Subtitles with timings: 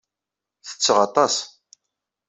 [0.61, 1.35] Setteɣ aṭas.